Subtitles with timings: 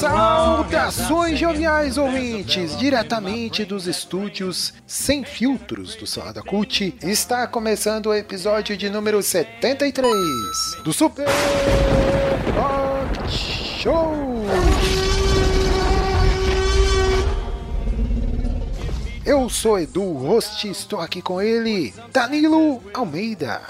[0.00, 8.76] Saudações joviais ouvintes, diretamente dos estúdios sem filtros do Salada Cult, está começando o episódio
[8.76, 10.12] de número 73
[10.82, 11.26] do Super
[12.58, 14.44] Hot Show.
[19.24, 23.62] Eu sou Edu, host, estou aqui com ele, Danilo Almeida.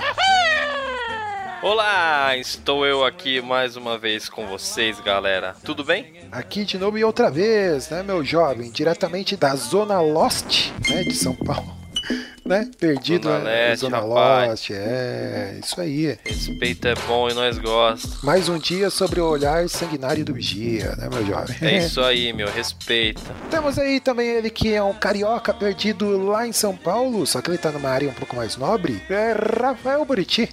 [1.62, 5.55] Olá, estou eu aqui mais uma vez com vocês, galera.
[5.62, 6.15] Tudo bem?
[6.33, 8.69] Aqui de novo e outra vez, né, meu jovem?
[8.69, 11.73] Diretamente da Zona Lost, né, de São Paulo.
[12.45, 12.69] Né?
[12.77, 14.51] Perdido Zona na Leste, Zona rapaz.
[14.51, 16.19] Lost, é, isso aí.
[16.25, 18.20] Respeito é bom e nós gostamos.
[18.20, 21.56] Mais um dia sobre o olhar sanguinário do vigia, né, meu jovem?
[21.61, 23.23] É isso aí, meu, respeita.
[23.48, 27.48] Temos aí também ele que é um carioca perdido lá em São Paulo, só que
[27.48, 29.01] ele tá numa área um pouco mais nobre.
[29.08, 30.51] É Rafael Buriti.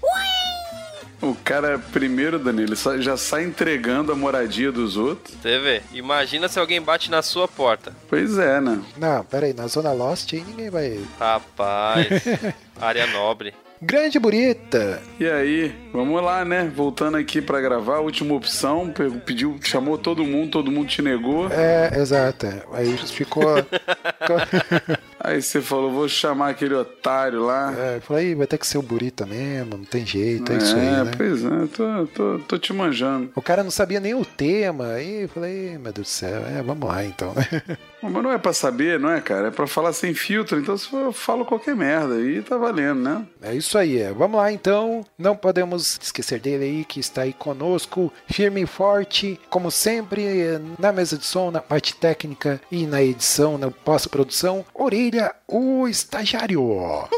[1.21, 5.35] O cara, primeiro, Danilo, já sai entregando a moradia dos outros.
[5.41, 7.91] Você vê, imagina se alguém bate na sua porta.
[8.07, 8.79] Pois é, né?
[8.97, 10.99] Não, pera aí, na Zona Lost aí ninguém vai.
[11.19, 12.07] Rapaz,
[12.79, 13.53] área nobre.
[13.81, 15.01] Grande Burita.
[15.19, 16.69] E aí, vamos lá, né?
[16.75, 21.47] Voltando aqui pra gravar, última opção, pe- pediu, chamou todo mundo, todo mundo te negou.
[21.49, 22.45] É, exato.
[22.73, 23.43] Aí ficou.
[25.21, 27.73] Aí você falou, vou chamar aquele otário lá.
[27.77, 30.75] é, falei, "Ih, vai ter que ser o Burita mesmo, não tem jeito, é, isso
[30.75, 31.11] aí, né?
[31.17, 33.29] pois é, tô, tô, tô te manjando.
[33.35, 34.93] O cara não sabia nem o tema.
[34.93, 37.45] Aí eu falei, meu Deus do céu, é, vamos lá então, né?
[38.01, 39.47] Mas não é pra saber, não é, cara?
[39.49, 43.25] É pra falar sem filtro, então se eu falo qualquer merda aí tá valendo, né?
[43.41, 44.11] É isso aí, é.
[44.11, 45.05] Vamos lá então.
[45.17, 50.91] Não podemos esquecer dele aí que está aí conosco, firme e forte, como sempre, na
[50.91, 54.65] mesa de som, na parte técnica e na edição, na pós-produção.
[54.73, 56.59] Orelha, o estagiário.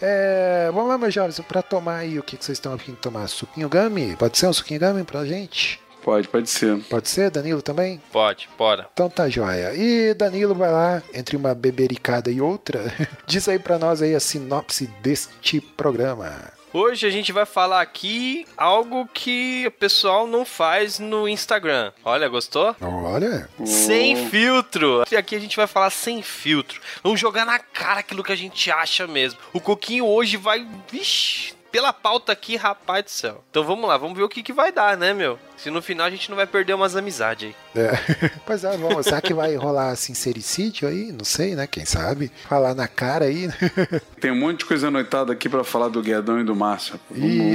[0.00, 2.98] É, vamos lá, meus jovens, pra tomar aí o que que vocês estão afim de
[2.98, 3.26] tomar?
[3.26, 4.14] Suquinho Gami?
[4.16, 5.80] Pode ser um suquinho Gami pra gente?
[6.02, 6.78] Pode, pode ser.
[6.84, 8.00] Pode ser, Danilo também?
[8.12, 8.88] Pode, bora.
[8.92, 9.74] Então tá joia.
[9.74, 12.92] E Danilo vai lá, entre uma bebericada e outra,
[13.26, 16.52] diz aí pra nós aí a sinopse deste programa.
[16.72, 21.92] Hoje a gente vai falar aqui algo que o pessoal não faz no Instagram.
[22.04, 22.76] Olha, gostou?
[22.80, 25.02] Olha, Sem filtro.
[25.10, 26.78] E aqui a gente vai falar sem filtro.
[27.02, 29.40] Vamos jogar na cara aquilo que a gente acha mesmo.
[29.52, 30.66] O Coquinho hoje vai.
[30.92, 33.44] Vixe, pela pauta aqui, rapaz do céu.
[33.50, 35.38] Então vamos lá, vamos ver o que, que vai dar, né, meu?
[35.58, 37.82] Se no final a gente não vai perder umas amizades aí.
[37.82, 38.28] É.
[38.46, 39.04] Pois é, vamos.
[39.04, 41.12] Será que vai rolar sincericídio aí?
[41.12, 41.66] Não sei, né?
[41.66, 42.30] Quem sabe?
[42.48, 43.46] Falar na cara aí.
[43.46, 43.54] né?
[44.20, 46.98] Tem um monte de coisa anotada aqui pra falar do Guedão e do Márcio.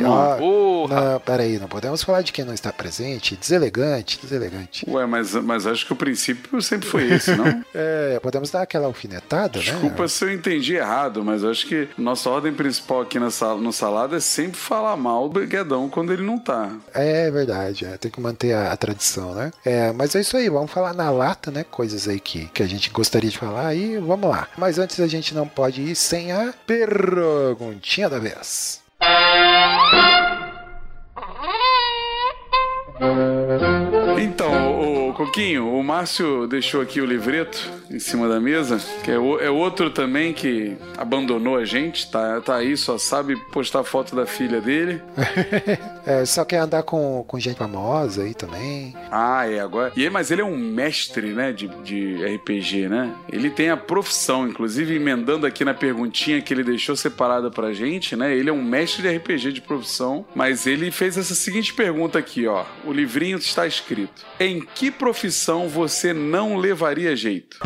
[0.01, 0.35] Lá.
[0.35, 0.37] ó.
[0.37, 1.01] Porra!
[1.13, 3.35] Não, peraí, não podemos falar de quem não está presente.
[3.35, 4.85] Deselegante, deselegante.
[4.87, 7.63] Ué, mas, mas acho que o princípio sempre foi esse, não?
[7.75, 9.65] É, podemos dar aquela alfinetada, né?
[9.65, 13.73] Desculpa se eu entendi errado, mas acho que nossa ordem principal aqui na sal- no
[13.73, 16.69] Salada é sempre falar mal do Guedão quando ele não tá.
[16.93, 19.51] É verdade, é, tem que manter a, a tradição, né?
[19.65, 21.63] É, mas é isso aí, vamos falar na lata, né?
[21.63, 24.47] Coisas aí que, que a gente gostaria de falar e vamos lá.
[24.57, 28.81] Mas antes a gente não pode ir sem a perguntinha da vez.
[34.19, 39.19] Então, o, Coquinho, o Márcio deixou aqui o livreto em cima da mesa, que é,
[39.19, 44.15] o- é outro também que abandonou a gente, tá, tá aí, só sabe postar foto
[44.15, 45.01] da filha dele.
[46.05, 48.93] É, só quer andar com, com gente famosa aí também.
[49.09, 49.93] Ah, é, agora.
[49.95, 53.09] E, aí, mas ele é um mestre, né, de, de RPG, né?
[53.31, 58.17] Ele tem a profissão, inclusive emendando aqui na perguntinha que ele deixou separada pra gente,
[58.17, 58.35] né?
[58.35, 62.47] Ele é um mestre de RPG de profissão, mas ele fez essa seguinte pergunta aqui,
[62.47, 62.65] ó.
[62.83, 64.02] O livrinho está escrito:
[64.39, 67.59] Em que profissão você não levaria jeito?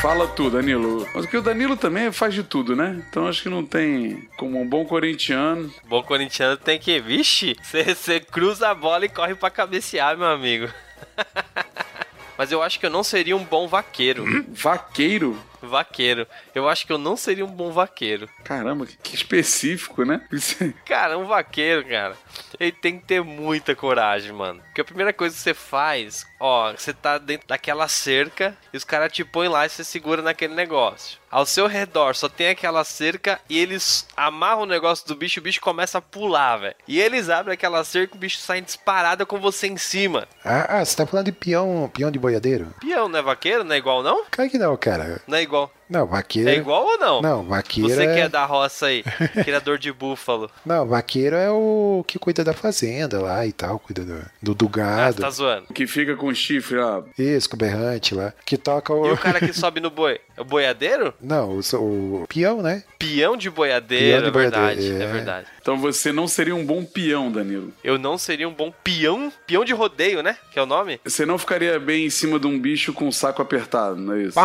[0.00, 1.06] Fala tu, Danilo.
[1.14, 3.04] Mas porque o Danilo também faz de tudo, né?
[3.08, 4.26] Então acho que não tem.
[4.38, 6.98] Como um bom corintiano, Bom corintiano tem que.
[7.00, 10.68] Vixe, você cruza a bola e corre pra cabecear, meu amigo.
[12.38, 14.24] Mas eu acho que eu não seria um bom vaqueiro.
[14.48, 15.38] vaqueiro.
[15.62, 16.26] Vaqueiro.
[16.54, 18.28] Eu acho que eu não seria um bom vaqueiro.
[18.44, 20.20] Caramba, que- específico, né?
[20.32, 22.16] Isso- Cara, um vaqueiro, cara,
[22.58, 24.60] ele tem que ter muita coragem, mano.
[24.66, 28.84] Porque a primeira coisa que você faz, ó, você tá dentro daquela cerca e os
[28.84, 31.18] caras te põem lá e você segura naquele negócio.
[31.30, 35.42] Ao seu redor só tem aquela cerca e eles amarram o negócio do bicho, o
[35.42, 36.74] bicho começa a pular, velho.
[36.88, 40.26] E eles abrem aquela cerca e o bicho sai disparado com você em cima.
[40.44, 42.74] Ah, ah, você tá falando de peão, peão de boiadeiro?
[42.80, 43.62] Peão, não é vaqueiro?
[43.62, 44.24] Não é igual, não?
[44.28, 45.20] Claro que não, cara.
[45.28, 45.79] Não é igual.
[45.90, 46.48] Não, vaqueiro.
[46.48, 47.20] É igual ou não?
[47.20, 48.14] Não, vaqueiro Você é...
[48.14, 49.02] que é da roça aí,
[49.44, 50.48] criador de búfalo.
[50.64, 54.66] Não, vaqueiro é o que cuida da fazenda lá e tal, cuida do, do, do
[54.66, 55.16] Ah, gado.
[55.16, 55.66] você tá zoando.
[55.74, 57.02] Que fica com o chifre lá.
[57.18, 58.32] Isso, com o berrante lá.
[58.46, 59.08] Que toca o.
[59.08, 60.20] E o cara que sobe no boi?
[60.36, 61.12] É o boiadeiro?
[61.20, 62.84] Não, o, o peão, né?
[62.98, 64.76] Peão de boiadeiro, Peão de é verdade.
[64.76, 65.12] boiadeiro, É é.
[65.12, 65.46] verdade.
[65.60, 67.72] Então você não seria um bom peão, Danilo.
[67.84, 69.30] Eu não seria um bom peão.
[69.46, 70.36] Peão de rodeio, né?
[70.52, 71.00] Que é o nome?
[71.04, 74.22] Você não ficaria bem em cima de um bicho com o saco apertado, não é
[74.22, 74.38] isso?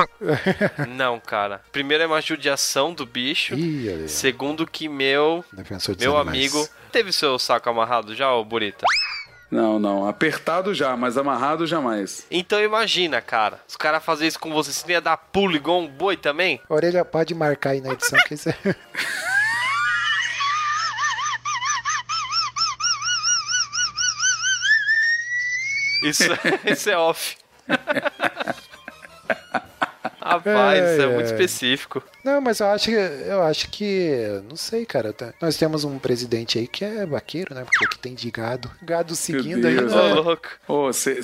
[0.96, 1.35] Não, cara.
[1.72, 3.56] Primeiro é uma judiação do bicho.
[3.56, 6.38] Ih, Segundo que meu, defensor meu animais.
[6.38, 6.70] amigo...
[6.92, 8.86] Teve seu saco amarrado já, ô Burita?
[9.52, 10.08] Não, não.
[10.08, 12.26] Apertado já, mas amarrado jamais.
[12.32, 13.60] Então imagina, cara.
[13.68, 16.60] Os caras fazerem isso com você, você ia dar pulo igual um boi também?
[16.70, 18.56] A orelha pode marcar aí na edição que isso é...
[26.04, 26.24] Isso,
[26.66, 27.38] isso é off.
[30.26, 32.04] Rapaz, isso é Ai, muito específico.
[32.24, 34.42] Não, mas eu acho que eu acho que.
[34.50, 35.14] Não sei, cara.
[35.14, 37.64] tá- Nós temos um presidente aí que é vaqueiro, né?
[37.64, 38.70] Porque que tem de gado.
[38.82, 39.76] Gado seguindo aí.
[39.76, 40.14] Deus, Ô, né?
[40.16, 40.48] louco.
[40.68, 41.20] Ô, você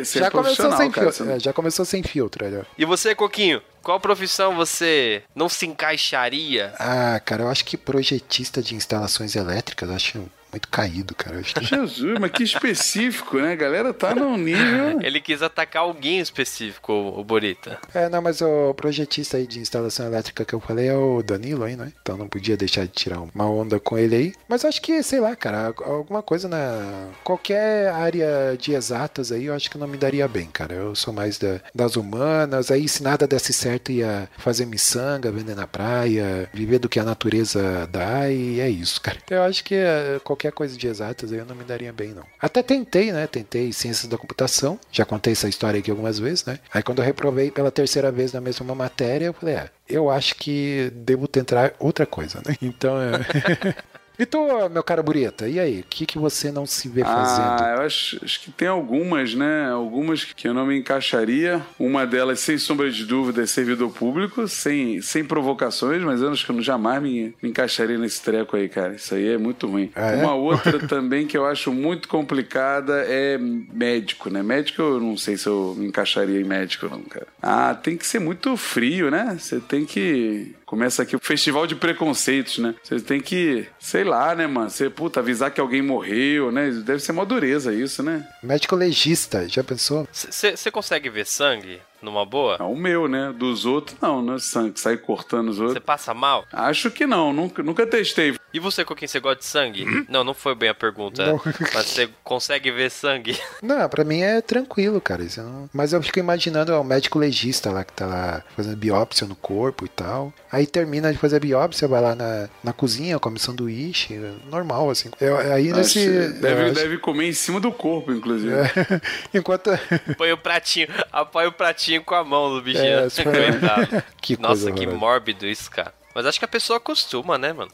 [0.00, 1.10] é Já começou sem cara.
[1.12, 1.26] filtro.
[1.26, 2.64] Você é, já começou sem filtro, olha.
[2.78, 3.60] E você, Coquinho?
[3.82, 6.72] Qual profissão você não se encaixaria?
[6.78, 10.22] Ah, cara, eu acho que projetista de instalações elétricas, eu acho
[10.54, 11.42] muito caído, cara.
[11.42, 13.52] Que- Jesus, mas que específico, né?
[13.52, 15.00] A galera tá num nível.
[15.02, 17.78] Ele quis atacar alguém específico, o o Borita.
[17.94, 21.64] É, não, mas o projetista aí de instalação elétrica que eu falei é o Danilo
[21.64, 21.92] aí, né?
[22.02, 24.32] Então não podia deixar de tirar uma onda com ele aí.
[24.48, 27.08] Mas acho que, sei lá, cara, alguma coisa na.
[27.22, 30.74] Qualquer área de exatas aí, eu acho que não me daria bem, cara.
[30.74, 32.70] Eu sou mais da- das humanas.
[32.70, 37.04] Aí, se nada desse certo, ia fazer miçanga, vender na praia, viver do que a
[37.04, 39.18] natureza dá, e é isso, cara.
[39.30, 42.24] Eu acho que eh, qualquer coisa de exatas eu não me daria bem, não.
[42.40, 43.26] Até tentei, né?
[43.26, 44.78] Tentei ciências da computação.
[44.92, 46.58] Já contei essa história aqui algumas vezes, né?
[46.72, 50.34] Aí quando eu reprovei pela terceira vez na mesma matéria, eu falei, ah, eu acho
[50.36, 52.56] que devo tentar outra coisa, né?
[52.60, 53.74] Então, é...
[54.18, 55.80] E tu, meu caro Bureta, e aí?
[55.80, 57.62] O que, que você não se vê fazendo?
[57.62, 59.70] Ah, eu acho, acho que tem algumas, né?
[59.70, 61.60] Algumas que eu não me encaixaria.
[61.78, 66.46] Uma delas, sem sombra de dúvida, é servidor público, sem, sem provocações, mas eu acho
[66.46, 68.94] que eu jamais me, me encaixaria nesse treco aí, cara.
[68.94, 69.90] Isso aí é muito ruim.
[69.96, 70.16] Ah, é?
[70.22, 74.42] Uma outra também que eu acho muito complicada é médico, né?
[74.42, 77.26] Médico eu não sei se eu me encaixaria em médico, não, cara.
[77.42, 79.36] Ah, tem que ser muito frio, né?
[79.38, 80.54] Você tem que.
[80.74, 82.74] Começa aqui o festival de preconceitos, né?
[82.82, 84.68] Você tem que, sei lá, né, mano?
[84.68, 86.68] Você, puta, avisar que alguém morreu, né?
[86.84, 88.26] Deve ser uma dureza isso, né?
[88.42, 90.08] Médico legista, já pensou?
[90.10, 92.56] Você consegue ver sangue numa boa?
[92.58, 93.32] Ah, o meu, né?
[93.38, 94.36] Dos outros, não, né?
[94.40, 95.84] Sangue, sair cortando os Você outros.
[95.84, 96.44] passa mal?
[96.52, 98.34] Acho que não, nunca, nunca testei.
[98.54, 100.06] E você, Coquinho, você gosta de sangue?
[100.08, 101.26] Não, não foi bem a pergunta.
[101.26, 101.40] Não.
[101.74, 103.36] Mas você consegue ver sangue?
[103.60, 105.24] Não, pra mim é tranquilo, cara.
[105.24, 108.76] Isso não- Mas eu fico imaginando ó, o médico legista lá que tá lá fazendo
[108.76, 110.32] biópsia no corpo e tal.
[110.52, 114.14] Aí termina de fazer a biópsia, vai lá na, na cozinha, come sanduíche,
[114.48, 115.10] normal, assim.
[115.20, 116.08] Eu, aí Acho- nesse.
[116.40, 118.54] deve, eu acho- deve comer em cima do corpo, inclusive.
[119.34, 119.70] Enquanto.
[120.16, 122.84] Põe o pratinho, apoia o pratinho com a mão do bichinho.
[123.00, 123.08] É,
[124.22, 125.92] que Nossa, coisa que mórbido isso, cara.
[126.14, 127.72] Mas acho que a pessoa acostuma, né, mano?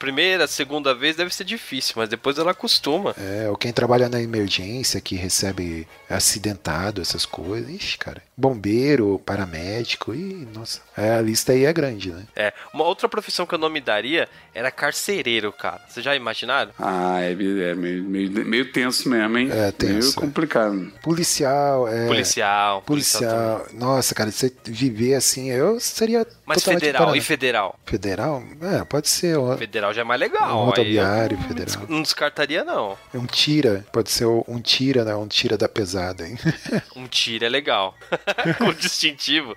[0.00, 3.14] Primeira, segunda vez deve ser difícil, mas depois ela acostuma.
[3.18, 7.70] É, ou quem trabalha na emergência, que recebe acidentado, essas coisas.
[7.70, 8.22] Ixi, cara.
[8.34, 10.80] Bombeiro, paramédico, e nossa.
[10.96, 12.24] É, a lista aí é grande, né?
[12.34, 15.82] É, uma outra profissão que eu não me daria era carcereiro, cara.
[15.86, 16.72] Vocês já imaginaram?
[16.78, 19.50] Ah, é, é meio, meio, meio tenso mesmo, hein?
[19.52, 20.14] É, tenso, Meio é.
[20.14, 20.92] complicado.
[21.02, 22.06] Policial, é.
[22.06, 23.66] Policial, Policial.
[23.74, 26.26] Nossa, cara, você viver assim, eu seria.
[26.46, 27.78] Mas federal, e federal?
[27.84, 28.42] Federal?
[28.62, 29.36] É, pode ser.
[29.36, 29.56] ó,
[29.90, 30.62] Federal já é mais legal.
[30.62, 31.84] Um rodoviário não federal.
[31.88, 32.96] Não descartaria, não.
[33.14, 35.14] Um tira, pode ser um tira, né?
[35.14, 36.38] Um tira da pesada, hein?
[36.96, 37.94] Um tiro é legal.
[38.58, 39.56] Com distintivo.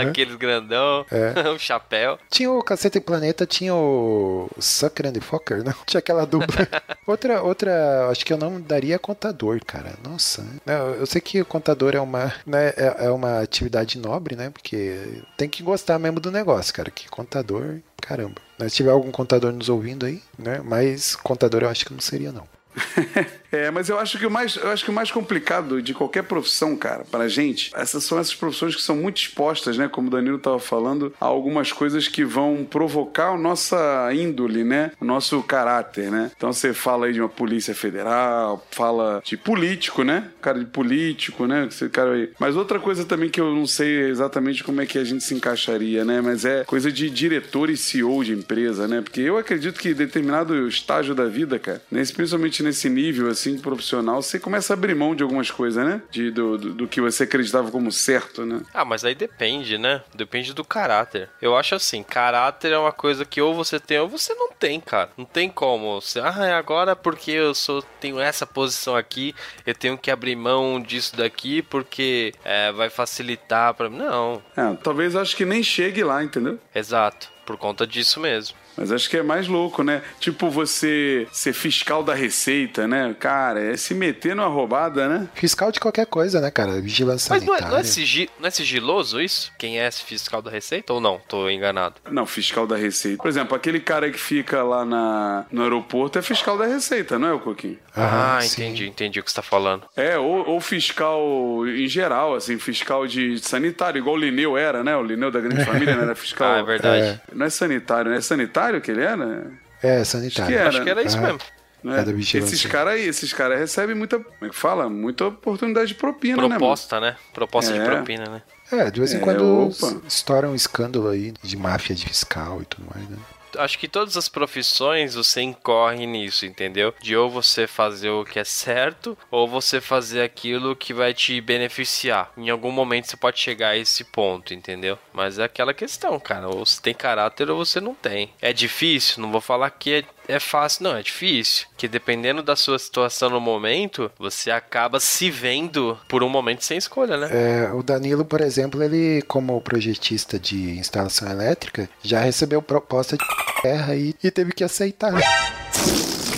[0.00, 1.48] Aqueles grandão, É.
[1.50, 2.18] um chapéu.
[2.30, 5.74] Tinha o Caceta e Planeta, tinha o Sucker and Fokker, né?
[5.86, 6.68] Tinha aquela dupla.
[7.06, 9.94] outra, outra, acho que eu não daria contador, cara.
[10.02, 10.44] Nossa.
[10.66, 14.50] Eu, eu sei que o contador é uma, né, é, é uma atividade nobre, né?
[14.50, 16.90] Porque tem que gostar mesmo do negócio, cara.
[16.90, 18.40] Que contador, caramba.
[18.58, 20.60] Mas se tiver algum contador nos ouvindo aí, né?
[20.62, 22.46] Mas contador eu acho que não seria, não.
[23.54, 26.24] É, mas eu acho que o mais, eu acho que o mais complicado de qualquer
[26.24, 30.10] profissão, cara, pra gente, essas são essas profissões que são muito expostas, né, como o
[30.10, 35.40] Danilo tava falando, a algumas coisas que vão provocar a nossa índole, né, o nosso
[35.44, 36.32] caráter, né?
[36.36, 40.30] Então você fala aí de uma polícia federal, fala de político, né?
[40.42, 41.68] Cara de político, né?
[41.70, 42.30] Esse cara aí.
[42.40, 45.32] Mas outra coisa também que eu não sei exatamente como é que a gente se
[45.32, 49.00] encaixaria, né, mas é coisa de diretor e CEO de empresa, né?
[49.00, 54.22] Porque eu acredito que determinado estágio da vida, cara, nesse, principalmente nesse nível, assim, profissional,
[54.22, 56.02] você começa a abrir mão de algumas coisas, né?
[56.10, 58.60] De, do, do, do que você acreditava como certo, né?
[58.72, 60.02] Ah, mas aí depende, né?
[60.14, 61.28] Depende do caráter.
[61.40, 64.80] Eu acho assim, caráter é uma coisa que ou você tem ou você não tem,
[64.80, 65.10] cara.
[65.16, 66.00] Não tem como.
[66.00, 69.34] Você, ah, é agora porque eu sou tenho essa posição aqui,
[69.66, 75.14] eu tenho que abrir mão disso daqui porque é, vai facilitar para Não, É, talvez
[75.16, 76.58] acho que nem chegue lá, entendeu?
[76.74, 77.32] exato.
[77.44, 78.56] Por conta disso mesmo.
[78.76, 80.02] Mas acho que é mais louco, né?
[80.20, 83.14] Tipo você ser fiscal da receita, né?
[83.18, 85.28] Cara, é se meter numa roubada, né?
[85.34, 86.80] Fiscal de qualquer coisa, né, cara?
[86.80, 87.74] Vigilância Mas não é, sanitária.
[87.74, 89.52] não, é sigi- não é sigiloso isso?
[89.58, 91.20] Quem é esse fiscal da Receita ou não?
[91.28, 91.96] Tô enganado.
[92.10, 93.22] Não, fiscal da receita.
[93.22, 97.28] Por exemplo, aquele cara que fica lá na, no aeroporto é fiscal da receita, não
[97.28, 97.78] é o Coquinho?
[97.96, 98.62] Ah, sim.
[98.64, 99.84] entendi, entendi o que você tá falando.
[99.96, 101.20] É, ou, ou fiscal
[101.66, 104.96] em geral, assim, fiscal de sanitário, igual o Lineu era, né?
[104.96, 106.52] O Lineu da Grande Família não era fiscal.
[106.54, 107.20] Ah, é verdade.
[107.32, 108.16] Não é sanitário, né?
[108.18, 109.50] É sanitário que ele era?
[109.82, 110.44] É, sanitário.
[110.44, 110.66] Acho que é.
[110.68, 111.20] Acho que era isso Ah.
[111.20, 111.38] mesmo.
[111.82, 112.02] Né?
[112.02, 112.38] É.
[112.38, 114.88] Esses caras aí, esses caras recebem muita, como é que fala?
[114.88, 116.48] Muita oportunidade de propina, né?
[116.56, 117.14] Proposta, né?
[117.34, 117.78] Proposta É.
[117.78, 118.42] de propina, né?
[118.72, 120.00] É, de vez em É, quando opa.
[120.08, 123.18] estoura um escândalo aí de máfia de fiscal e tudo mais, né?
[123.56, 126.94] Acho que todas as profissões você incorre nisso, entendeu?
[127.00, 131.40] De ou você fazer o que é certo, ou você fazer aquilo que vai te
[131.40, 132.32] beneficiar.
[132.36, 134.98] Em algum momento você pode chegar a esse ponto, entendeu?
[135.12, 136.48] Mas é aquela questão, cara.
[136.48, 138.32] Ou você tem caráter ou você não tem.
[138.40, 139.22] É difícil?
[139.22, 140.96] Não vou falar que é, é fácil, não.
[140.96, 141.66] É difícil.
[141.76, 146.78] Que dependendo da sua situação no momento, você acaba se vendo por um momento sem
[146.78, 147.28] escolha, né?
[147.30, 153.24] É, o Danilo, por exemplo, ele, como projetista de instalação elétrica, já recebeu proposta de
[153.62, 155.12] terra e, e teve que aceitar.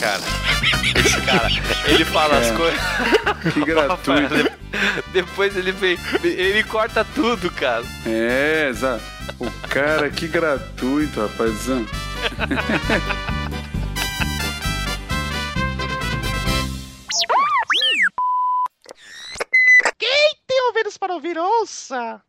[0.00, 0.22] Cara,
[1.04, 1.48] esse cara,
[1.88, 2.52] ele fala as É.
[2.56, 2.80] coisas.
[3.54, 4.34] Que gratuito.
[4.36, 4.56] De-
[5.12, 5.96] Depois ele vem.
[6.22, 7.84] Ele corta tudo, cara.
[8.04, 9.02] É, exato.
[9.38, 11.54] O cara, que gratuito, rapaz.
[21.16, 22.20] ouvir, ouça!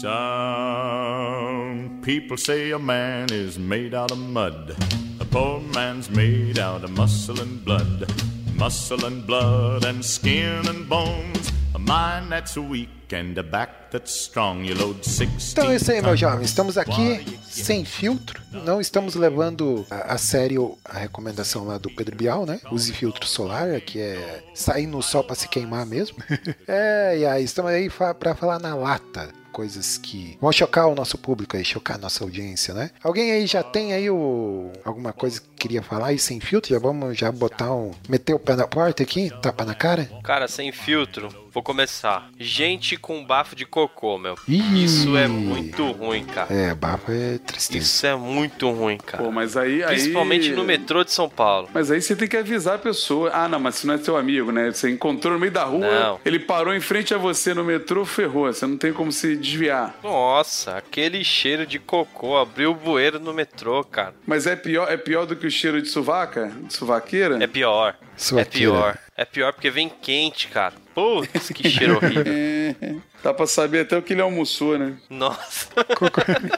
[0.00, 4.76] Some people say a man is made out of mud.
[5.20, 8.10] A poor man's made out of muscle and blood.
[8.56, 11.52] Muscle and blood and skin and bones.
[11.76, 14.64] A mind that's weak and a back that's strong.
[14.64, 16.20] You load 16 Então é isso aí, meus tons.
[16.20, 16.44] jovens.
[16.46, 18.40] Estamos aqui sem filtro.
[18.50, 22.60] Não estamos levando a, a sério a recomendação lá do Pedro Bial, né?
[22.70, 26.16] Use filtro solar, que é sair no sol pra se queimar mesmo.
[26.66, 29.28] é, e aí, estamos aí fa pra falar na lata.
[29.52, 32.90] Coisas que vão chocar o nosso público aí, chocar a nossa audiência, né?
[33.02, 36.72] Alguém aí já tem aí o, alguma coisa que queria falar aí sem filtro?
[36.72, 37.92] Já vamos já botar um.
[38.08, 39.30] meter o pé na porta aqui?
[39.42, 40.10] Tapa na cara?
[40.24, 42.30] Cara, sem filtro, vou começar.
[42.38, 44.34] Gente com bafo de cocô, meu.
[44.48, 44.84] Ih.
[44.84, 46.52] Isso é muito ruim, cara.
[46.52, 47.84] É, bafo é tristeza.
[47.84, 49.22] Isso é muito ruim, cara.
[49.22, 49.84] Pô, mas aí.
[49.84, 49.94] aí...
[49.94, 51.68] Principalmente no metrô de São Paulo.
[51.72, 53.30] Mas aí você tem que avisar a pessoa.
[53.32, 54.70] Ah, não, mas se não é seu amigo, né?
[54.70, 56.20] Você encontrou no meio da rua, Não.
[56.24, 58.52] ele parou em frente a você no metrô, ferrou.
[58.52, 59.94] Você não tem como se desviar.
[60.02, 64.14] Nossa, aquele cheiro de cocô abriu o bueiro no metrô, cara.
[64.26, 66.50] Mas é pior, é pior do que o cheiro de suvaca?
[66.62, 67.42] De suvaqueira?
[67.42, 67.94] É pior.
[68.16, 68.96] Sua é pior.
[69.16, 70.74] É pior porque vem quente, cara.
[70.94, 72.24] Putz, que cheiro horrível.
[72.26, 74.96] É, Dá pra saber até o que ele almoçou, né?
[75.10, 75.68] Nossa.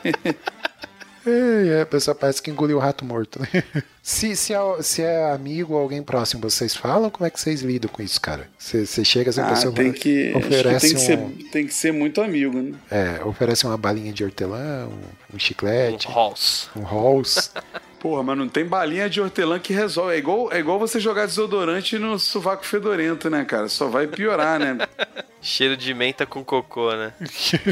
[0.05, 0.35] É,
[1.27, 3.41] é, a pessoa parece que engoliu o rato morto.
[3.41, 3.49] né?
[4.03, 7.11] se, se, é, se é amigo ou alguém próximo, vocês falam?
[7.11, 8.49] Como é que vocês lidam com isso, cara?
[8.59, 11.19] Você você chega, assim, a Ah, pessoa tem que, acho que oferece, tem, que ser,
[11.19, 12.75] um, tem que ser muito amigo, né?
[12.91, 16.69] é, oferece uma balinha de hortelã, um, um chiclete, Halls.
[16.77, 17.51] um rolls.
[18.05, 20.15] Porra, mas não tem balinha de hortelã que resolve.
[20.15, 23.67] É igual, é igual você jogar desodorante no sovaco fedorento, né, cara?
[23.67, 24.77] Só vai piorar, né?
[25.41, 27.15] Cheiro de menta com cocô, né?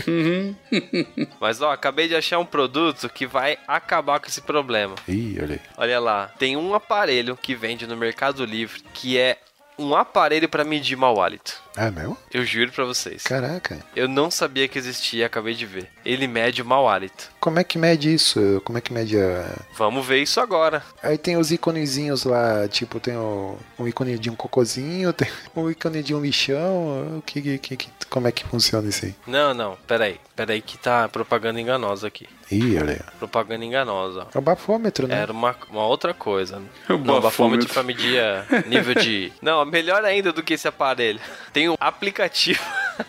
[0.09, 0.57] Uhum.
[1.39, 4.95] Mas ó, acabei de achar um produto que vai acabar com esse problema.
[5.07, 5.61] Ih, olha aí.
[5.77, 9.37] Olha lá, tem um aparelho que vende no Mercado Livre que é
[9.79, 11.61] um aparelho pra medir mau hálito.
[11.77, 12.17] Ah, meu?
[12.33, 13.23] Eu juro pra vocês.
[13.23, 13.79] Caraca.
[13.97, 15.89] Eu não sabia que existia, acabei de ver.
[16.05, 17.31] Ele mede o mau hálito.
[17.41, 18.61] Como é que mede isso?
[18.65, 19.57] Como é que mede a...
[19.77, 20.83] Vamos ver isso agora.
[21.03, 25.71] Aí tem os iconezinhos lá, tipo, tem o, um ícone de um cocôzinho, tem um
[25.71, 27.19] ícone de um lixão.
[27.19, 29.15] O que, que, que, como é que funciona isso aí?
[29.27, 30.21] Não, não, peraí.
[30.37, 32.29] Peraí que tá propaganda enganosa aqui.
[32.53, 33.01] Ih, olha aí.
[33.19, 34.27] Propaganda enganosa.
[34.35, 35.19] É o bafômetro, né?
[35.21, 36.59] Era uma, uma outra coisa.
[36.89, 37.69] O Não, bafômetro bafômetro.
[37.73, 38.21] pra medir
[38.67, 39.33] nível de.
[39.41, 41.19] Não, melhor ainda do que esse aparelho.
[41.53, 42.61] Tem um aplicativo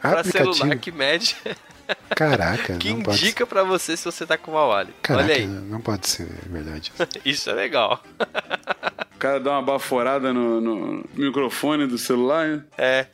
[0.00, 0.54] pra Aplicativo?
[0.54, 1.36] celular que mede,
[2.10, 3.24] Caraca, que não pode ser.
[3.26, 4.94] indica pra você se você tá com mau hálito.
[5.00, 6.92] Caraca, Olha aí, não pode ser verdade.
[7.24, 8.02] isso é legal.
[9.14, 12.64] O cara dá uma baforada no, no microfone do celular, né?
[12.76, 13.06] É.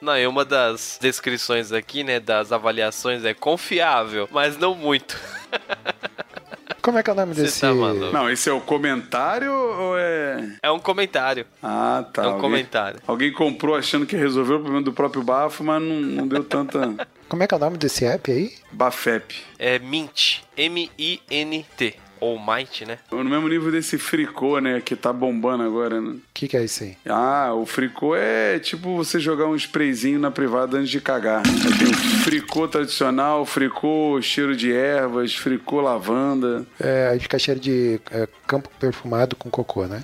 [0.00, 5.16] Não, e uma das descrições aqui, né, das avaliações é confiável, mas não muito.
[6.82, 7.60] Como é que é o nome Você desse.
[7.60, 8.10] tá maluco.
[8.10, 10.56] Não, esse é o comentário ou é.
[10.62, 11.44] É um comentário.
[11.62, 12.22] Ah, tá.
[12.22, 13.00] É um alguém- comentário.
[13.06, 16.94] Alguém comprou achando que resolveu o problema do próprio bafo, mas não, não deu tanta.
[17.28, 18.54] Como é que é o nome desse app aí?
[18.72, 19.36] Bafep.
[19.58, 20.38] É Mint.
[20.56, 21.94] M-I-N-T.
[22.20, 22.98] Ou Might, né?
[23.10, 24.80] No mesmo nível desse fricô, né?
[24.80, 26.10] Que tá bombando agora, né?
[26.10, 26.96] O que, que é isso aí?
[27.06, 31.42] Ah, o fricô é tipo você jogar um sprayzinho na privada antes de cagar.
[31.46, 36.66] Aí tem o fricô tradicional, fricô cheiro de ervas, fricô lavanda.
[36.78, 40.02] É, aí fica cheiro de é, campo perfumado com cocô, né?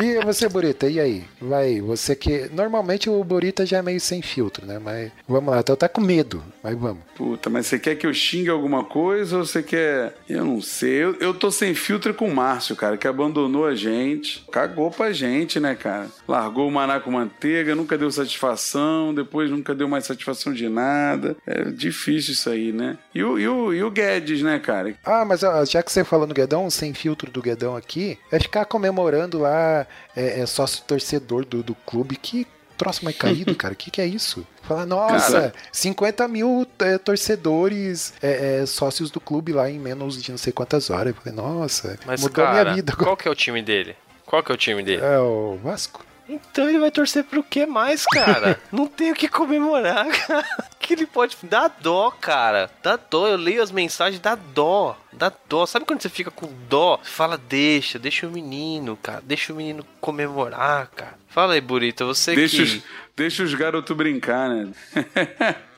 [0.00, 1.24] E você, Burita, e aí?
[1.38, 2.50] Vai, você que.
[2.54, 4.78] Normalmente o Burita já é meio sem filtro, né?
[4.82, 7.02] Mas vamos lá, então tá com medo, mas vamos.
[7.14, 10.14] Puta, mas você quer que eu xingue alguma coisa ou você quer.
[10.26, 11.04] Eu não sei.
[11.04, 14.42] Eu, eu tô sem filtro com o Márcio, cara, que abandonou a gente.
[14.50, 16.06] Cagou pra gente, né, cara?
[16.26, 21.36] Largou o maná com manteiga, nunca deu satisfação, depois nunca deu mais satisfação de nada.
[21.46, 22.96] É difícil isso aí, né?
[23.14, 24.94] E o, e o, e o Guedes, né, cara?
[25.04, 28.40] Ah, mas ó, já que você falou no Guedão, sem filtro do Guedão aqui, é
[28.40, 32.16] ficar comemorando lá, é, é sócio torcedor do, do clube.
[32.16, 33.74] Que troço mais caído, cara.
[33.74, 34.46] Que que é isso?
[34.62, 35.54] Falar, nossa, Cara.
[35.72, 40.52] 50 mil é, torcedores, é, é, sócios do clube lá em menos de não sei
[40.52, 41.14] quantas horas.
[41.14, 43.96] Eu falei, nossa, Mas, mudou cara, minha vida qual que é o time dele?
[44.24, 45.02] Qual que é o time dele?
[45.02, 46.04] É o Vasco?
[46.32, 48.60] Então ele vai torcer pro que mais, cara?
[48.70, 50.46] Não tem o que comemorar, cara.
[50.78, 51.36] Que ele pode.
[51.42, 52.70] Dá dó, cara.
[52.82, 53.26] Dá dó.
[53.28, 54.96] Eu leio as mensagens, dá dó.
[55.12, 55.66] Dá dó.
[55.66, 56.98] Sabe quando você fica com dó?
[57.02, 59.22] Você fala, deixa, deixa o menino, cara.
[59.24, 61.14] Deixa o menino comemorar, cara.
[61.28, 62.62] Fala aí, Burita, você Deixa que.
[62.62, 62.82] os,
[63.16, 64.68] deixa os garotos brincar, né?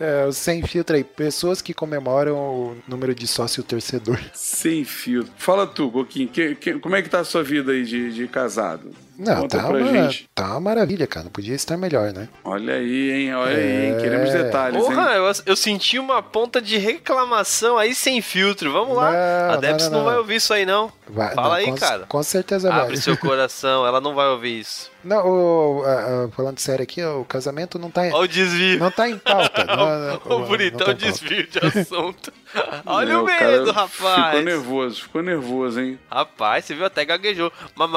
[0.00, 4.18] É, o sem filtro aí, pessoas que comemoram o número de sócio torcedor.
[4.32, 5.30] Sem filtro.
[5.36, 8.26] Fala tu, Coquinho, que- que- como é que tá a sua vida aí de, de
[8.26, 8.90] casado?
[9.20, 10.30] Não, Conta tá pra uma, gente.
[10.34, 11.24] tá uma maravilha, cara.
[11.24, 12.28] Não podia estar melhor, né?
[12.42, 13.34] Olha aí, hein?
[13.34, 13.96] Olha aí, hein?
[14.00, 14.42] Queremos É.
[14.44, 15.16] detalhes, Porra, hein?
[15.18, 18.72] eu, eu senti uma ponta de reclamação aí sem filtro.
[18.72, 19.10] Vamos lá.
[19.12, 20.90] Não, a Debs não, não, não, vai ouvir isso aí, não.
[21.08, 22.06] Vai- Fala não, aí, com, cara.
[22.06, 22.80] Com certeza vai.
[22.80, 24.90] Abre seu coração, ela não vai ouvir isso.
[25.04, 28.78] Não, o- a- a- falando sério aqui, o casamento não tá, Olha o desvio.
[28.78, 29.64] não tá em pauta.
[29.70, 32.32] Não, não, o não bonitão tá desvio de assunto.
[32.86, 34.44] Olha É, o medo, Ficou rapaz.
[34.44, 35.98] nervoso, ficou nervoso, hein?
[36.10, 37.52] Rapaz, você viu até gaguejou.
[37.76, 37.90] Mas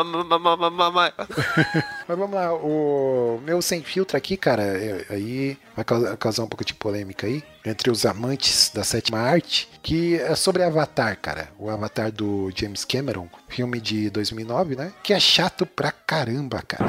[2.18, 6.66] vamos lá, o meu sem filtro aqui, cara, é- aí vai causar, causar um pouco
[6.66, 11.50] de polêmica aí entre os amantes da sétima arte, que é sobre Avatar, cara.
[11.58, 14.92] O Avatar do James Cameron, filme de 2009, né?
[15.02, 16.86] Que é chato pra caramba, cara.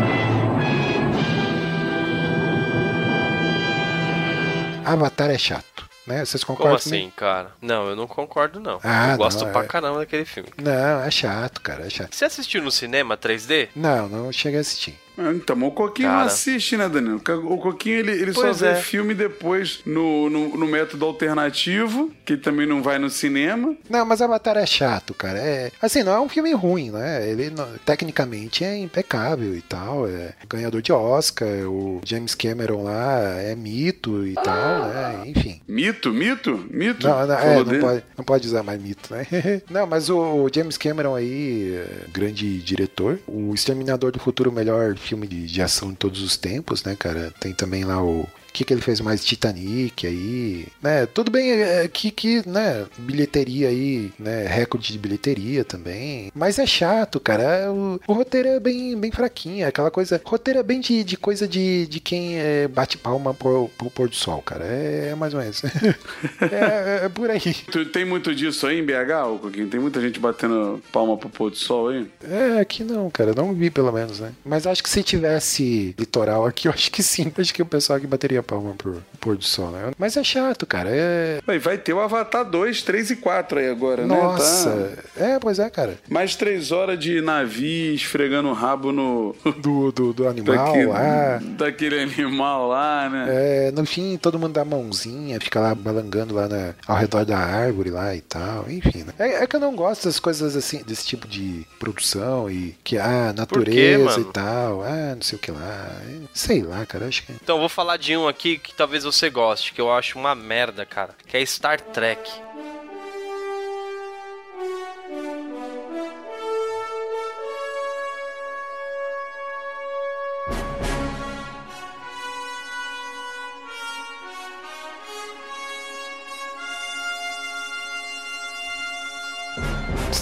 [4.85, 6.25] Avatar é chato, né?
[6.25, 7.13] Vocês Como concordam assim, comigo?
[7.17, 7.51] cara?
[7.61, 8.79] Não, eu não concordo, não.
[8.83, 10.49] Ah, eu gosto não, pra é- caramba daquele filme.
[10.63, 12.15] Não, é chato, cara, é chato.
[12.15, 13.69] Você assistiu no cinema 3D?
[13.75, 14.99] Não, não cheguei a assistir.
[15.17, 16.27] Ah, Então, o Coquinho não Cara.
[16.27, 17.17] assiste, né, Danilo?
[17.45, 18.75] O Coquinho, ele, ele só Pois vê é.
[18.77, 23.77] filme depois no, no, no método alternativo, que também não vai no cinema.
[23.89, 25.39] Não, mas Avatar é chato, cara.
[25.39, 27.29] É, assim, não é um filme ruim, né?
[27.29, 30.09] Ele não- tecnicamente é impecável e tal.
[30.09, 31.49] É ganhador de Oscar.
[31.69, 35.23] O James Cameron lá é mito e tal, né?
[35.27, 35.61] Enfim.
[35.69, 36.13] Mito?
[36.13, 36.65] Mito?
[36.71, 37.07] Mito?
[37.07, 39.27] Não, não, é, não, pode, não pode usar mais mito, né?
[39.71, 43.19] não, mas o, James Cameron aí, é, grande diretor.
[43.27, 47.33] O Exterminador do Futuro, melhor filme de, de ação de todos os tempos, né, cara?
[47.39, 48.27] Tem também lá o.
[48.55, 49.25] O que, que ele fez mais?
[49.25, 51.07] Titanic aí, né?
[51.07, 52.87] Tudo bem é, que, que, né?
[52.97, 54.47] Bilheteria aí, né?
[54.47, 56.31] Recorde de bilheteria também.
[56.33, 57.43] Mas é chato, cara.
[57.43, 59.65] É, O, o roteiro é bem, bem fraquinho.
[59.65, 60.21] é Aquela coisa.
[60.25, 64.09] Roteiro é bem de, de coisa de, de quem é, bate palma pro, pro pôr
[64.09, 64.65] do sol, cara.
[64.65, 65.61] É, é mais ou menos.
[66.41, 67.41] é, é- é por aí.
[67.73, 69.67] Tu- Tem muito disso aí em BH, Coquinho?
[69.69, 72.07] Tem muita gente batendo palma pro pôr do sol aí?
[72.23, 73.35] É, aqui não, cara.
[73.35, 74.31] Não vi, pelo menos, né?
[74.45, 77.33] Mas acho que se tivesse litoral aqui, eu acho que sim.
[77.37, 79.91] Acho que o pessoal aqui bateria palma pro pôr do sol, né?
[79.99, 80.91] Mas é chato, cara.
[80.93, 81.41] É.
[81.47, 84.15] Vai, vai ter o Avatar 2, 3 e 4 aí agora, né?
[84.15, 84.93] Nossa.
[85.15, 85.97] Tá É, pois é, cara.
[86.09, 89.35] mais três horas de navio esfregando o rabo no...
[89.65, 91.41] Do, do, do animal daquele, lá.
[91.57, 93.27] daquele animal lá, né?
[93.29, 97.25] É, no fim, todo mundo dá a mãozinha, fica lá balangando lá na- ao redor
[97.25, 99.05] da árvore lá e tal, enfim.
[99.05, 99.13] Né?
[99.19, 102.99] É, é que eu não gosto das coisas assim, desse tipo de produção e que,
[102.99, 104.21] ah, natureza mano?
[104.21, 105.91] e tal, ah, não sei o que lá.
[106.35, 107.33] Sei lá, cara, acho que.
[107.33, 110.35] Então, eu vou falar de um aqui que talvez você goste, que eu acho uma
[110.35, 111.15] merda, cara.
[111.27, 112.31] Que é Star Trek.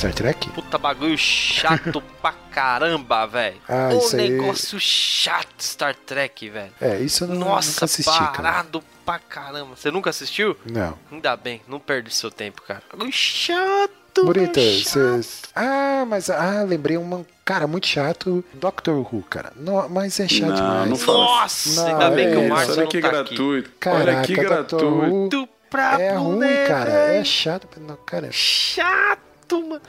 [0.03, 0.51] Star Trek?
[0.51, 3.57] Puta bagulho chato pra caramba, velho.
[3.69, 6.73] Ah, o isso aí- negócio chato Star Trek, velho.
[6.81, 8.33] É, isso eu não, nunca Nossa, assisti, cara.
[8.33, 9.77] parado pra caramba.
[9.77, 10.57] Você nunca assistiu?
[10.67, 10.99] Não.
[11.11, 12.83] Ainda bem, não perde seu tempo, cara.
[12.91, 15.23] Bagulho chato Burita, chato.
[15.23, 15.47] você.
[15.55, 16.29] Ah, mas.
[16.29, 17.25] Ah, lembrei uma.
[17.45, 18.45] Cara, muito chato.
[18.55, 19.53] Doctor Who, cara.
[19.57, 20.91] No, mas é chato Não, demais.
[20.91, 21.19] não fala.
[21.19, 23.71] Nossa, Não, ainda bem que é, o isso Marcos Olha que tá gratuito.
[23.79, 24.87] Caraca, Olha que Doctor gratuito.
[24.87, 25.49] Who aqui.
[25.71, 26.91] Pra é ruim, cara.
[26.91, 27.67] É chato.
[27.81, 28.29] Não, cara.
[28.31, 29.19] Chato,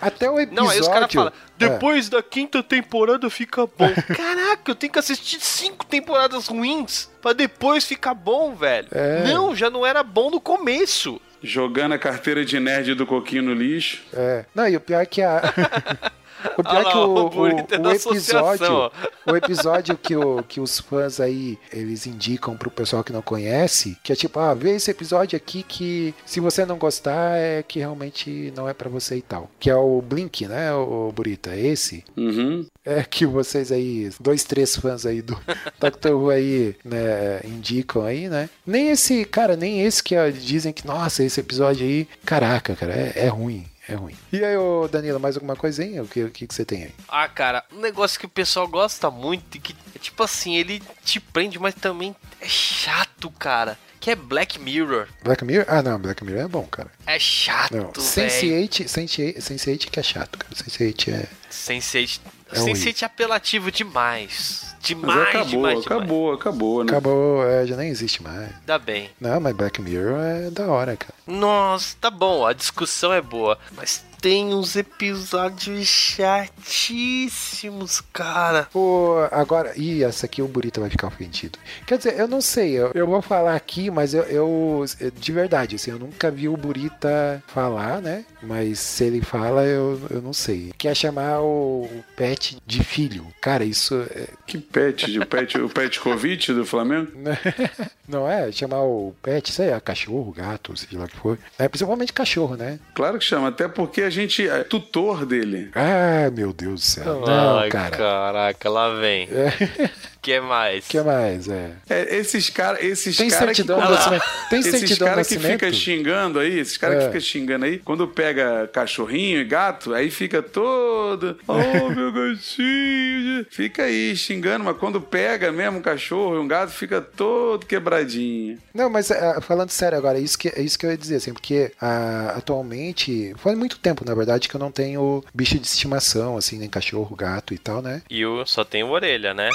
[0.01, 0.63] Até o episódio.
[0.63, 1.69] Não, aí os caras falam, É.
[1.69, 3.91] depois da quinta temporada fica bom.
[4.15, 8.87] Caraca, eu tenho que assistir cinco temporadas ruins pra depois ficar bom, velho.
[8.91, 9.23] É.
[9.25, 11.19] Não, já não era bom no começo.
[11.41, 14.01] Jogando a carteira de nerd do Coquinho no lixo.
[14.13, 14.45] É.
[14.55, 15.41] Não, e o pior é que a.
[16.57, 18.91] o pior Ah é que o, o é o, episódio.
[19.25, 23.97] O episódio que, o, que os fãs aí eles indicam pro pessoal que não conhece,
[24.03, 27.79] que é tipo, ah, vê esse episódio aqui que se você não gostar é que
[27.79, 29.49] realmente não é pra você e tal.
[29.57, 31.55] Que é o Blink, né, o Burita?
[31.55, 32.03] Esse.
[32.17, 32.65] Uhum.
[32.83, 35.39] É que vocês aí, dois, três fãs aí do
[35.79, 38.49] Doctor Who aí, né, indicam aí, né?
[38.67, 43.13] Nem esse, cara, nem esse que dizem que, nossa, esse episódio aí, caraca, cara, é,
[43.15, 44.15] é ruim, é ruim.
[44.31, 46.03] E aí, ô Danilo, mais alguma coisinha?
[46.03, 46.95] O que, o que, que você tem aí?
[47.07, 50.81] Ah, cara, um negócio que o pessoal gosta muito e que, é tipo assim, ele
[51.03, 53.77] te prende, mas também é chato, cara.
[53.99, 55.07] Que é Black Mirror.
[55.23, 55.65] Black Mirror?
[55.69, 56.91] Ah, não, Black Mirror é bom, cara.
[57.05, 57.93] É chato, Não, velho.
[57.93, 60.53] Sense8, Sense8, Sense8 que é chato, cara.
[60.53, 61.27] Sense8 é...
[61.49, 62.19] Sense8
[62.51, 62.73] É ruim.
[62.73, 64.72] Sense8 é apelativo demais.
[64.83, 65.85] Mas Demais, acabou, demais, demais.
[65.85, 66.91] acabou, acabou, né?
[66.91, 68.49] Acabou, é, já nem existe mais.
[68.59, 69.09] Ainda bem.
[69.19, 71.13] Não, mas Black Mirror é da hora, cara.
[71.25, 73.57] Nossa, tá bom, a discussão é boa.
[73.77, 78.69] Mas tem uns episódios chatíssimos, cara.
[78.71, 79.73] Pô, agora.
[79.75, 81.59] Ih, essa aqui o Burita vai ficar ofendido.
[81.85, 84.85] Quer dizer, eu não sei, eu, eu vou falar aqui, mas eu, eu-
[85.19, 88.23] De verdade, assim, eu nunca vi o Burita falar, né?
[88.41, 90.71] Mas se ele fala, eu, eu não sei.
[90.77, 93.27] Quer chamar o, o pet de filho.
[93.41, 94.05] Cara, isso.
[94.09, 97.11] é- Que pet, o pet, o pet Covid do Flamengo?
[98.07, 98.49] não é?
[98.53, 101.37] Chamar o pet, sei lá, cachorro, gato, seja lá o que for.
[101.59, 102.79] É principalmente cachorro, né?
[102.93, 105.69] Claro que chama, até porque a gente é tutor dele.
[105.75, 107.21] Ah, meu Deus do céu.
[107.25, 107.97] Não, Ai, cara.
[107.97, 109.27] caraca, lá vem.
[109.27, 109.29] O
[110.23, 110.87] que mais?
[110.87, 111.47] que mais?
[111.49, 111.71] É.
[111.89, 114.23] É, esses caras, esses Tem cara que certidão quando- nascimento.
[114.49, 115.59] Tem esses certidão do caras que nascimento?
[115.59, 116.99] fica xingando aí, esses caras É.
[117.01, 121.53] que ficam xingando aí, quando pega cachorrinho e gato, aí fica todo, oh
[121.91, 127.01] meu gatinho, fica aí xingando, mas quando pega mesmo um cachorro e um gato, fica
[127.01, 128.57] todo quebradinho.
[128.73, 131.33] Não, mas ah, falando sério agora, isso que, é isso que eu ia dizer, assim,
[131.33, 136.37] porque ah, atualmente, faz muito tempo, na verdade, que eu não tenho bicho de estimação,
[136.37, 138.01] assim, nem cachorro, gato e tal, né?
[138.09, 139.49] E o só tem orelha, né?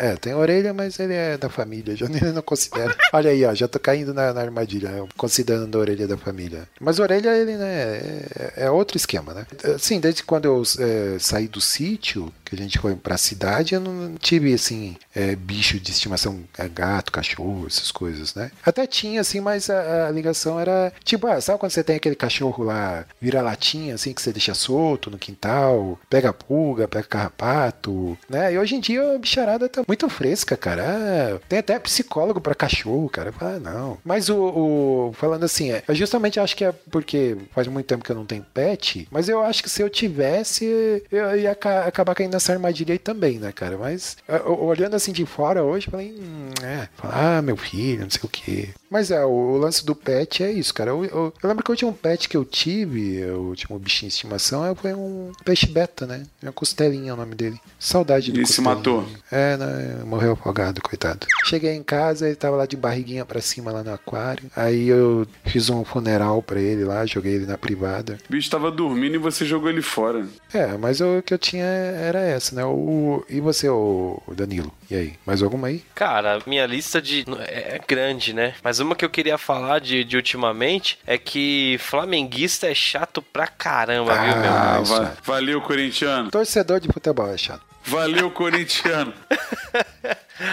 [0.00, 2.96] É, tem orelha, mas ele é da família, já nem não considero.
[3.12, 6.66] Olha aí, ó, já tô caindo na, na armadilha, considerando a orelha da família.
[6.80, 7.98] Mas orelha, ele, né,
[8.34, 9.46] é, é outro esquema, né?
[9.74, 13.80] Assim, desde quando eu é, saí do sítio, que a gente foi pra cidade, eu
[13.80, 18.50] não tive, assim, é, bicho de estimação, é, gato, cachorro, essas coisas, né?
[18.64, 22.14] Até tinha, assim, mas a, a ligação era, tipo, ah, sabe quando você tem aquele
[22.16, 28.52] cachorro lá, vira-latinha, assim, que você deixa solto no quintal, pega pulga, pega carrapato, né?
[28.52, 30.84] E hoje em dia a bicharada tá muito fresca, cara.
[30.86, 33.32] Ah, tem até psicólogo pra cachorro, cara.
[33.40, 33.98] Ah, não.
[34.04, 38.04] Mas o, o- falando assim, é, eu justamente acho que é porque faz muito tempo
[38.04, 41.84] que eu não tenho pet, mas eu acho que se eu tivesse, eu ia ca-
[41.86, 43.76] acabar caindo nessa armadilha aí também, né, cara?
[43.76, 48.20] Mas olhando assim de fora hoje, eu falei, hum, é, ah, meu filho, não sei
[48.24, 48.70] o quê.
[48.90, 50.90] Mas é, o, lance do pet é isso, cara.
[50.90, 54.14] Eu, eu- eu lembro que o último pet que eu tive, o último bichinho de
[54.14, 56.24] estimação, foi um peixe beta, né?
[56.42, 57.60] Uma costelinha é o nome dele.
[57.78, 59.06] Saudade do E se matou?
[59.30, 60.02] É, né?
[60.04, 61.26] Morreu afogado, coitado.
[61.44, 64.50] Cheguei em casa, ele tava lá de barriguinha pra cima lá no aquário.
[64.56, 68.18] Aí eu fiz um funeral pra ele lá, joguei ele na privada.
[68.28, 70.26] O bicho tava dormindo e você jogou ele fora.
[70.52, 72.64] É, mas o que eu tinha era essa, né?
[72.64, 74.72] O, e você, o Danilo?
[74.90, 75.14] E aí?
[75.26, 75.84] Mais alguma aí?
[75.94, 77.24] Cara, minha lista de.
[77.46, 78.54] É é grande, né?
[78.62, 83.46] Mas uma que eu queria falar de, de ultimamente é que flamenguista é chato pra
[83.46, 84.50] caramba, viu, meu?
[84.50, 85.12] Ah, Ah, va- é.
[85.24, 86.30] valeu, corintiano.
[86.30, 87.62] Torcedor de futebol é chato.
[87.84, 89.12] Valeu, corintiano.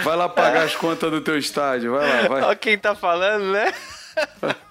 [0.04, 2.42] Vai lá pagar as contas do teu estádio, vai lá, vai.
[2.50, 3.72] Ó quem tá falando, né?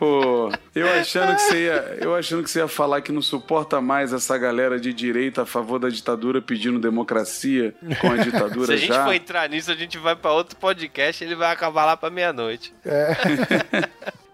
[0.00, 3.82] Pô, eu achando que você ia, eu achando que você ia falar que não suporta
[3.82, 8.72] mais essa galera de direita a favor da ditadura pedindo democracia com a ditadura Se
[8.72, 9.04] a gente já.
[9.04, 12.72] for entrar nisso, a gente vai pra outro podcast ele vai acabar lá pra meia-noite.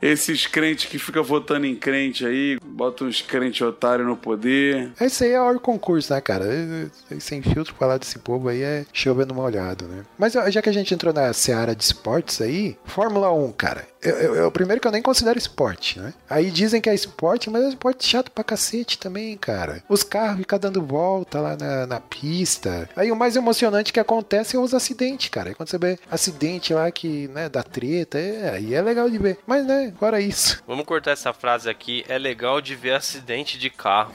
[0.01, 4.93] Esses crentes que ficam votando em crente aí, botam uns crentes otários no poder.
[5.01, 6.45] Esse aí é o concurso, né, cara?
[7.19, 10.05] Sem filtro falar desse povo aí é chovendo molhado, né?
[10.19, 13.89] Mas já que a gente entrou na seara de esportes aí, Fórmula 1, cara.
[14.03, 16.13] Eu, eu- primeiro que eu nem considero esporte, né?
[16.29, 19.83] Aí dizem que é esporte, mas é esporte chato pra cacete também, cara.
[19.89, 22.89] Os carros ficam dando volta lá na, na pista.
[22.97, 25.55] Aí o mais emocionante que acontece é os acidentes, cara.
[25.55, 29.39] Quando você vê acidente lá que, né, dá treta, é, aí é legal de ver.
[29.47, 30.63] Mas, né, fora isso.
[30.67, 32.05] Vamos cortar essa frase aqui.
[32.09, 34.13] É legal de ver acidente de carro.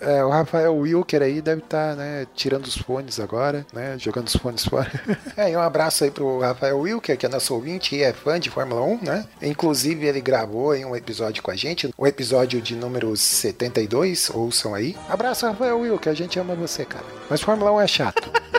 [0.00, 4.36] É, o Rafael Wilker aí deve estar, né, tirando os fones agora, né, jogando os
[4.36, 4.90] fones fora.
[5.36, 8.38] É, e um abraço aí pro Rafael Wilker, que é nosso ouvinte e é fã
[8.38, 9.26] de Fórmula 1, né?
[9.42, 14.74] Inclusive ele gravou aí um episódio com a gente, o episódio de número 72, ouçam
[14.74, 14.96] aí.
[15.08, 17.04] Abraço, Rafael Wilker, a gente ama você, cara.
[17.28, 18.53] Mas Fórmula 1 é chato.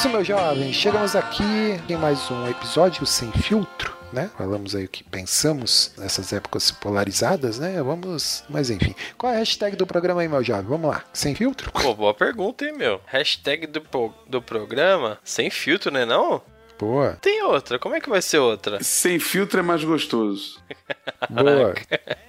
[0.00, 0.72] Isso, meu jovem.
[0.72, 1.42] Chegamos aqui
[1.86, 3.94] em mais um episódio sem filtro.
[4.10, 4.30] Né?
[4.34, 7.82] Falamos aí o que pensamos nessas épocas polarizadas, né?
[7.82, 8.42] Vamos.
[8.48, 8.94] Mas enfim.
[9.18, 10.64] Qual é a hashtag do programa aí, meu jovem?
[10.64, 11.04] Vamos lá.
[11.12, 11.70] Sem filtro?
[11.70, 12.98] Pô, boa pergunta, hein, meu?
[13.04, 16.40] Hashtag do, po- do programa sem filtro, né não?
[16.78, 17.18] Boa.
[17.20, 17.78] Tem outra.
[17.78, 18.82] Como é que vai ser outra?
[18.82, 20.58] Sem filtro é mais gostoso.
[21.28, 21.74] Boa.